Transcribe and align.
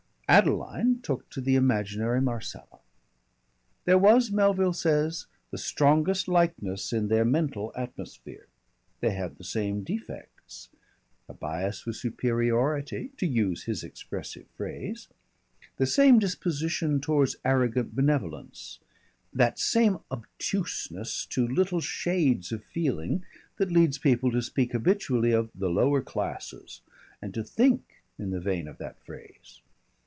Adeline 0.33 1.01
took 1.01 1.29
to 1.29 1.41
the 1.41 1.57
imaginary 1.57 2.21
Marcella. 2.21 2.79
There 3.83 3.97
was, 3.97 4.31
Melville 4.31 4.71
says, 4.71 5.25
the 5.49 5.57
strongest 5.57 6.29
likeness 6.29 6.93
in 6.93 7.09
their 7.09 7.25
mental 7.25 7.73
atmosphere. 7.75 8.47
They 9.01 9.11
had 9.11 9.35
the 9.35 9.43
same 9.43 9.83
defects, 9.83 10.69
a 11.27 11.33
bias 11.33 11.81
for 11.81 11.91
superiority 11.91 13.11
to 13.17 13.27
use 13.27 13.63
his 13.65 13.83
expressive 13.83 14.45
phrase 14.55 15.09
the 15.75 15.85
same 15.85 16.17
disposition 16.17 17.01
towards 17.01 17.35
arrogant 17.43 17.93
benevolence, 17.93 18.79
that 19.33 19.59
same 19.59 19.99
obtuseness 20.09 21.25
to 21.25 21.45
little 21.45 21.81
shades 21.81 22.53
of 22.53 22.63
feeling 22.63 23.25
that 23.57 23.69
leads 23.69 23.97
people 23.97 24.31
to 24.31 24.41
speak 24.41 24.71
habitually 24.71 25.33
of 25.33 25.49
the 25.53 25.69
"Lower 25.69 25.99
Classes," 26.01 26.79
and 27.21 27.33
to 27.33 27.43
think 27.43 28.01
in 28.17 28.29
the 28.29 28.39
vein 28.39 28.69
of 28.69 28.77
that 28.77 28.97
phrase. 29.03 29.59